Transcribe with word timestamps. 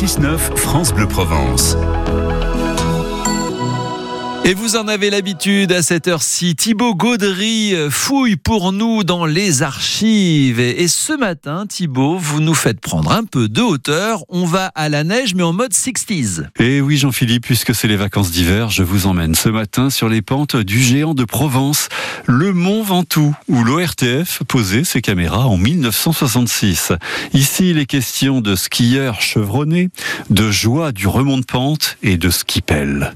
6-9 0.00 0.56
France 0.56 0.94
Bleu 0.94 1.06
Provence. 1.06 1.76
Et 4.42 4.54
vous 4.54 4.76
en 4.76 4.88
avez 4.88 5.10
l'habitude 5.10 5.70
à 5.70 5.82
cette 5.82 6.08
heure-ci. 6.08 6.56
Thibaut 6.56 6.94
Gaudry 6.94 7.74
fouille 7.90 8.36
pour 8.36 8.72
nous 8.72 9.04
dans 9.04 9.26
les 9.26 9.62
archives. 9.62 10.58
Et 10.58 10.88
ce 10.88 11.12
matin, 11.12 11.66
Thibaut, 11.68 12.16
vous 12.16 12.40
nous 12.40 12.54
faites 12.54 12.80
prendre 12.80 13.12
un 13.12 13.24
peu 13.24 13.48
de 13.48 13.60
hauteur. 13.60 14.24
On 14.30 14.46
va 14.46 14.72
à 14.74 14.88
la 14.88 15.04
neige, 15.04 15.34
mais 15.34 15.42
en 15.42 15.52
mode 15.52 15.72
60s. 15.72 16.46
Et 16.58 16.80
oui, 16.80 16.96
Jean-Philippe, 16.96 17.44
puisque 17.44 17.74
c'est 17.74 17.86
les 17.86 17.96
vacances 17.96 18.30
d'hiver, 18.30 18.70
je 18.70 18.82
vous 18.82 19.06
emmène 19.06 19.34
ce 19.34 19.50
matin 19.50 19.90
sur 19.90 20.08
les 20.08 20.22
pentes 20.22 20.56
du 20.56 20.80
géant 20.80 21.14
de 21.14 21.24
Provence, 21.24 21.88
le 22.26 22.54
Mont 22.54 22.82
Ventoux, 22.82 23.36
où 23.46 23.62
l'ORTF 23.62 24.42
posait 24.48 24.84
ses 24.84 25.02
caméras 25.02 25.46
en 25.46 25.58
1966. 25.58 26.92
Ici, 27.34 27.74
les 27.74 27.86
questions 27.86 28.40
de 28.40 28.56
skieurs 28.56 29.20
chevronnés, 29.20 29.90
de 30.30 30.50
joie 30.50 30.92
du 30.92 31.06
remont 31.06 31.38
de 31.38 31.44
pente 31.44 31.98
et 32.02 32.16
de 32.16 32.30
ski 32.30 32.62
pelle. 32.62 33.12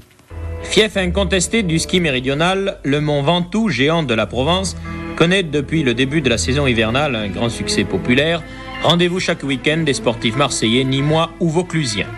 Fief 0.65 0.97
incontesté 0.97 1.63
du 1.63 1.79
ski 1.79 2.01
méridional, 2.01 2.79
le 2.83 2.99
mont 2.99 3.21
Ventoux, 3.21 3.69
géant 3.69 4.03
de 4.03 4.13
la 4.13 4.25
Provence, 4.25 4.75
connaît 5.15 5.43
depuis 5.43 5.83
le 5.83 5.93
début 5.93 6.21
de 6.21 6.29
la 6.29 6.37
saison 6.37 6.67
hivernale 6.67 7.15
un 7.15 7.29
grand 7.29 7.49
succès 7.49 7.85
populaire. 7.85 8.43
Rendez-vous 8.83 9.19
chaque 9.19 9.43
week-end 9.43 9.83
des 9.85 9.93
sportifs 9.93 10.35
marseillais, 10.35 10.83
nîmois 10.83 11.31
ou 11.39 11.49
vauclusiens. 11.49 12.09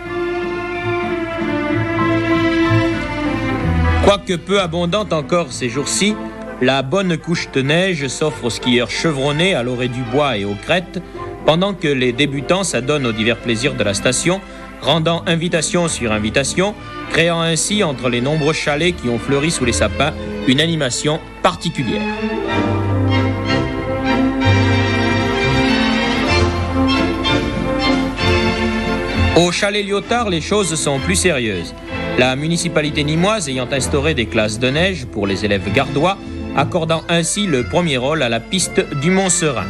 Quoique 4.04 4.34
peu 4.34 4.59
abondante 4.59 5.14
encore 5.14 5.52
ces 5.52 5.70
jours-ci, 5.70 6.16
la 6.62 6.82
bonne 6.82 7.18
couche 7.18 7.52
de 7.52 7.62
neige 7.62 8.08
s'offre 8.08 8.45
aux 8.45 8.50
skieurs 8.50 8.90
chevronnés 8.90 9.54
à 9.54 9.62
l'orée 9.62 9.90
du 9.90 10.02
bois 10.02 10.38
et 10.38 10.45
aux 10.45 10.56
crêtes, 10.56 11.02
pendant 11.45 11.73
que 11.73 11.88
les 11.88 12.14
débutants 12.14 12.64
s'adonnent 12.64 13.06
aux 13.06 13.12
divers 13.12 13.38
plaisirs 13.38 13.76
de 13.76 13.84
la 13.84 13.94
station, 13.94 14.42
rendant 14.81 15.23
invitation 15.26 15.88
sur 15.88 16.12
invitation, 16.12 16.76
créant 17.12 17.41
ainsi 17.41 17.83
entre 17.83 18.09
les 18.09 18.22
nombreux 18.22 18.53
chalets 18.53 18.95
qui 18.95 19.09
ont 19.09 19.19
fleuri 19.19 19.52
sous 19.52 19.66
les 19.66 19.73
sapins 19.73 20.14
une 20.47 20.61
animation 20.61 21.19
particulière. 21.44 22.02
Au 29.36 29.52
chalet 29.52 29.86
Lyotard, 29.86 30.30
les 30.30 30.42
choses 30.42 30.73
sont 30.75 31.00
plus 31.00 31.16
sérieuses. 31.16 31.75
La 32.17 32.36
municipalité 32.36 33.03
nimoise 33.03 33.50
ayant 33.50 33.67
instauré 33.72 34.16
des 34.16 34.25
classes 34.25 34.58
de 34.58 34.69
neige 34.69 35.06
pour 35.06 35.28
les 35.28 35.45
élèves 35.45 35.72
gardois, 35.72 36.17
accordant 36.56 37.03
ainsi 37.08 37.45
le 37.45 37.64
premier 37.64 37.97
rôle 37.97 38.23
à 38.23 38.30
la 38.30 38.39
piste 38.39 38.84
du 39.00 39.12
Mont 39.12 39.30
Serein. 39.30 39.67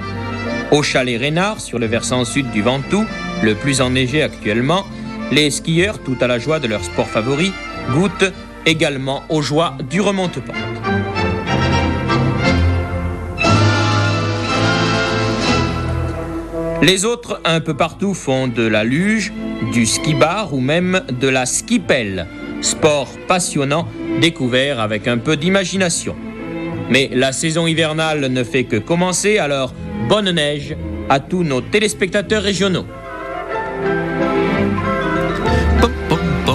Au 0.71 0.83
chalet 0.83 1.19
Reynard, 1.19 1.59
sur 1.59 1.79
le 1.79 1.85
versant 1.85 2.23
sud 2.23 2.49
du 2.51 2.61
Ventoux, 2.61 3.05
le 3.43 3.55
plus 3.55 3.81
enneigé 3.81 4.23
actuellement, 4.23 4.85
les 5.31 5.51
skieurs, 5.51 5.99
tout 5.99 6.17
à 6.21 6.27
la 6.27 6.39
joie 6.39 6.59
de 6.59 6.67
leur 6.67 6.83
sport 6.83 7.07
favori, 7.07 7.51
goûtent 7.91 8.31
également 8.65 9.23
aux 9.29 9.41
joies 9.41 9.77
du 9.89 10.01
remonte-pente. 10.01 10.55
Les 16.81 17.05
autres, 17.05 17.41
un 17.43 17.59
peu 17.59 17.73
partout, 17.73 18.13
font 18.13 18.47
de 18.47 18.61
la 18.61 18.83
luge, 18.83 19.33
du 19.73 19.85
ski 19.85 20.13
bar 20.13 20.53
ou 20.53 20.59
même 20.59 21.01
de 21.19 21.27
la 21.27 21.45
skipelle, 21.45 22.27
sport 22.61 23.09
passionnant 23.27 23.87
découvert 24.21 24.79
avec 24.79 25.07
un 25.07 25.17
peu 25.17 25.37
d'imagination. 25.37 26.15
Mais 26.89 27.09
la 27.11 27.31
saison 27.31 27.67
hivernale 27.67 28.27
ne 28.27 28.43
fait 28.43 28.65
que 28.65 28.77
commencer, 28.77 29.39
alors 29.39 29.73
bonne 30.07 30.29
neige 30.31 30.75
à 31.09 31.19
tous 31.19 31.43
nos 31.43 31.61
téléspectateurs 31.61 32.43
régionaux. 32.43 32.85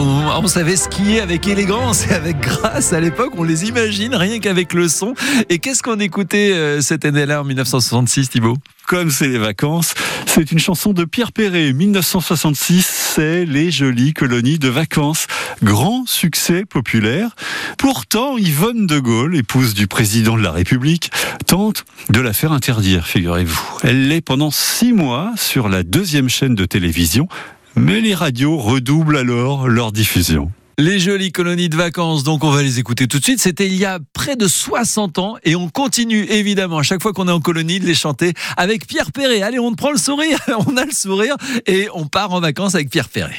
On 0.04 0.46
savait 0.48 0.76
skier 0.76 1.20
avec 1.20 1.46
élégance 1.46 2.06
et 2.06 2.12
avec 2.12 2.40
grâce 2.40 2.92
à 2.92 3.00
l'époque. 3.00 3.32
On 3.36 3.44
les 3.44 3.68
imagine 3.68 4.14
rien 4.14 4.40
qu'avec 4.40 4.72
le 4.72 4.88
son. 4.88 5.14
Et 5.48 5.58
qu'est-ce 5.58 5.82
qu'on 5.82 6.00
écoutait 6.00 6.52
euh, 6.52 6.80
cette 6.80 7.04
année-là 7.04 7.42
en 7.42 7.44
1966, 7.44 8.30
Thibaut? 8.30 8.56
Comme 8.88 9.10
c'est 9.10 9.28
les 9.28 9.38
vacances, 9.38 9.94
c'est 10.26 10.50
une 10.50 10.58
chanson 10.58 10.92
de 10.92 11.04
Pierre 11.04 11.32
Perret. 11.32 11.72
1966, 11.72 12.84
c'est 13.14 13.44
les 13.44 13.70
jolies 13.70 14.12
colonies 14.12 14.58
de 14.58 14.68
vacances. 14.68 15.26
Grand 15.62 16.04
succès 16.06 16.64
populaire. 16.64 17.36
Pourtant, 17.78 18.36
Yvonne 18.36 18.86
de 18.86 18.98
Gaulle, 18.98 19.36
épouse 19.36 19.74
du 19.74 19.86
président 19.86 20.36
de 20.36 20.42
la 20.42 20.50
République, 20.50 21.10
tente 21.46 21.84
de 22.10 22.20
la 22.20 22.32
faire 22.32 22.52
interdire, 22.52 23.06
figurez-vous. 23.06 23.78
Elle 23.84 24.08
l'est 24.08 24.20
pendant 24.20 24.50
six 24.50 24.92
mois 24.92 25.32
sur 25.36 25.68
la 25.68 25.84
deuxième 25.84 26.28
chaîne 26.28 26.54
de 26.54 26.64
télévision 26.64 27.28
mais 27.76 28.00
les 28.00 28.14
radios 28.14 28.56
redoublent 28.56 29.16
alors 29.16 29.68
leur 29.68 29.92
diffusion. 29.92 30.50
Les 30.78 30.98
jolies 30.98 31.32
colonies 31.32 31.68
de 31.68 31.76
vacances, 31.76 32.24
donc 32.24 32.44
on 32.44 32.50
va 32.50 32.62
les 32.62 32.78
écouter 32.78 33.06
tout 33.06 33.18
de 33.18 33.24
suite. 33.24 33.40
C'était 33.40 33.66
il 33.66 33.76
y 33.76 33.84
a 33.84 33.98
près 34.14 34.36
de 34.36 34.48
60 34.48 35.18
ans 35.18 35.36
et 35.44 35.54
on 35.54 35.68
continue 35.68 36.24
évidemment 36.24 36.78
à 36.78 36.82
chaque 36.82 37.02
fois 37.02 37.12
qu'on 37.12 37.28
est 37.28 37.32
en 37.32 37.40
colonie 37.40 37.78
de 37.78 37.86
les 37.86 37.94
chanter 37.94 38.32
avec 38.56 38.86
Pierre 38.86 39.12
Perret. 39.12 39.42
Allez, 39.42 39.58
on 39.58 39.74
prend 39.74 39.90
le 39.92 39.98
sourire, 39.98 40.38
on 40.66 40.76
a 40.76 40.84
le 40.84 40.90
sourire 40.90 41.36
et 41.66 41.88
on 41.94 42.06
part 42.06 42.32
en 42.32 42.40
vacances 42.40 42.74
avec 42.74 42.88
Pierre 42.90 43.10
Perret. 43.10 43.36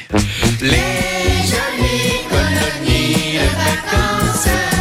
Les 0.62 0.68
jolies 0.70 2.22
colonies 2.30 3.34
de 3.34 3.38
vacances. 3.56 4.73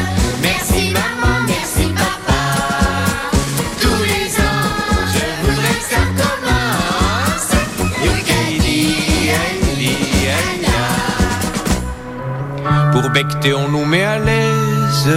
Pour 12.93 13.09
becter, 13.09 13.53
on 13.55 13.67
nous 13.69 13.85
met 13.85 14.03
à 14.03 14.19
l'aise. 14.19 15.09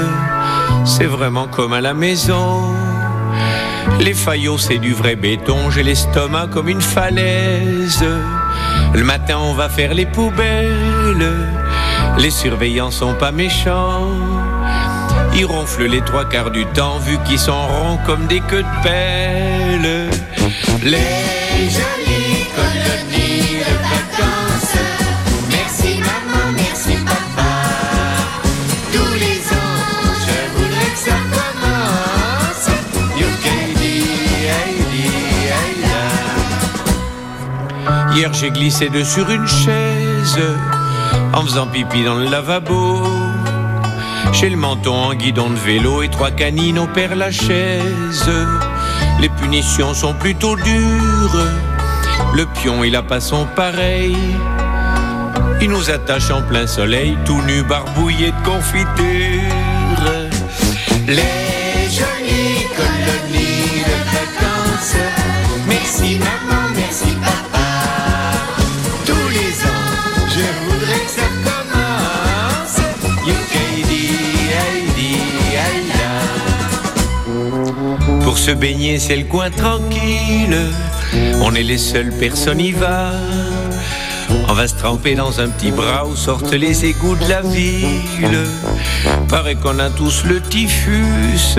C'est 0.87 1.04
vraiment 1.04 1.47
comme 1.47 1.75
à 1.75 1.82
la 1.82 1.92
maison. 1.92 2.75
Les 4.00 4.14
faillots, 4.14 4.56
c'est 4.56 4.78
du 4.78 4.94
vrai 4.94 5.14
béton. 5.14 5.70
J'ai 5.70 5.82
l'estomac 5.82 6.48
comme 6.50 6.70
une 6.70 6.81
falaise. 6.81 8.03
Le 8.94 9.04
matin, 9.04 9.36
on 9.38 9.53
va 9.53 9.69
faire 9.69 9.92
les 9.92 10.06
poubelles. 10.06 11.31
Les 12.19 12.31
surveillants 12.31 12.91
sont 12.91 13.15
pas 13.15 13.31
méchants. 13.31 14.09
Ils 15.34 15.44
ronflent 15.44 15.84
les 15.84 16.00
trois 16.00 16.25
quarts 16.25 16.50
du 16.50 16.65
temps, 16.65 16.98
vu 16.98 17.19
qu'ils 17.26 17.38
sont 17.38 17.66
ronds 17.66 17.98
comme 18.06 18.26
des 18.26 18.41
queues 18.41 18.62
de 18.62 18.82
pelle. 18.82 20.10
Les 20.82 20.97
Hier 38.16 38.32
j'ai 38.32 38.50
glissé 38.50 38.88
de 38.88 39.04
sur 39.04 39.28
une 39.31 39.47
chaise 39.47 40.41
en 41.34 41.43
faisant 41.43 41.66
pipi 41.66 42.03
dans 42.03 42.15
le 42.15 42.25
lavabo. 42.25 43.03
J'ai 44.32 44.49
le 44.49 44.56
menton 44.56 44.94
en 44.94 45.15
guidon 45.15 45.50
de 45.50 45.56
vélo 45.56 46.03
et 46.03 46.09
trois 46.09 46.31
canines 46.31 46.78
au 46.78 46.87
père 46.87 47.15
lachaise. 47.15 48.31
Les 49.21 49.28
punitions 49.28 49.93
sont 49.93 50.15
plutôt 50.15 50.56
dures. 50.56 51.44
Le 52.32 52.47
pion 52.47 52.84
il 52.84 52.97
a 52.97 53.03
pas 53.03 53.21
son 53.21 53.44
pareil. 53.54 54.16
Il 55.60 55.69
nous 55.69 55.91
attache 55.91 56.31
en 56.31 56.41
plein 56.41 56.66
soleil, 56.66 57.19
tout 57.27 57.43
nu, 57.43 57.65
barbouillé 57.65 58.33
de 58.33 58.47
confiture. 58.47 59.53
Les 61.06 61.91
jolies 61.91 62.65
colonies 62.78 63.35
Se 78.36 78.53
baigner, 78.53 79.00
c'est 79.00 79.16
le 79.16 79.24
coin 79.24 79.50
tranquille. 79.50 80.56
On 81.42 81.54
est 81.54 81.65
les 81.65 81.78
seules 81.78 82.12
personnes 82.12 82.60
y 82.60 82.71
va. 82.71 83.10
On 84.48 84.53
va 84.53 84.68
se 84.68 84.74
tremper 84.77 85.16
dans 85.16 85.41
un 85.41 85.48
petit 85.48 85.72
bras 85.72 86.06
où 86.06 86.15
sortent 86.15 86.53
les 86.53 86.84
égouts 86.84 87.16
de 87.16 87.28
la 87.28 87.41
ville. 87.41 88.47
Paraît 89.28 89.56
qu'on 89.56 89.80
a 89.80 89.91
tous 89.91 90.24
le 90.24 90.41
typhus. 90.41 91.59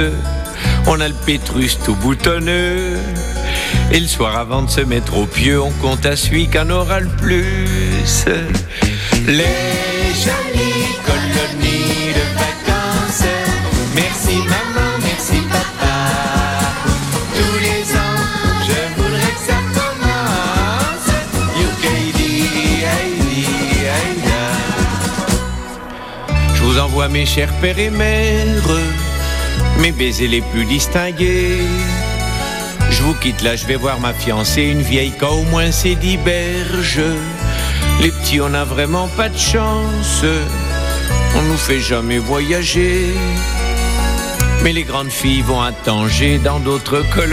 On 0.85 1.01
a 1.01 1.09
le 1.09 1.13
pétrus 1.25 1.77
tout 1.83 1.95
boutonneux. 1.95 2.97
Et 3.91 3.99
le 3.99 4.07
soir 4.07 4.37
avant 4.37 4.61
de 4.61 4.69
se 4.69 4.81
mettre 4.81 5.17
au 5.17 5.25
pieu, 5.25 5.61
on 5.61 5.71
compte 5.71 6.05
à 6.05 6.15
celui 6.15 6.47
qu'en 6.47 6.69
aura 6.69 7.01
le 7.01 7.09
plus. 7.09 8.25
Les 9.27 10.13
jolies 10.23 10.95
colonies 11.05 12.13
de 12.13 12.21
vacances. 12.35 12.56
Mes 27.09 27.25
chers 27.25 27.53
pères 27.61 27.79
et 27.79 27.89
mères, 27.89 28.45
mes 29.79 29.91
baisers 29.91 30.27
les 30.27 30.41
plus 30.41 30.65
distingués. 30.65 31.59
Je 32.89 33.01
vous 33.03 33.13
quitte 33.15 33.41
là, 33.41 33.55
je 33.55 33.65
vais 33.65 33.75
voir 33.75 33.99
ma 33.99 34.13
fiancée, 34.13 34.63
une 34.63 34.81
vieille 34.81 35.11
qu'a 35.11 35.29
au 35.29 35.43
moins 35.43 35.71
c'est 35.71 35.95
dix 35.95 36.17
berges. 36.17 37.01
Les 38.01 38.11
petits, 38.11 38.41
on 38.41 38.49
n'a 38.49 38.63
vraiment 38.63 39.07
pas 39.09 39.29
de 39.29 39.37
chance, 39.37 40.23
on 41.35 41.41
nous 41.43 41.57
fait 41.57 41.79
jamais 41.79 42.17
voyager. 42.17 43.05
Mais 44.63 44.73
les 44.73 44.83
grandes 44.83 45.11
filles 45.11 45.41
vont 45.41 45.61
à 45.61 45.71
Tanger 45.71 46.39
dans 46.39 46.59
d'autres 46.59 47.03
colonies. 47.13 47.25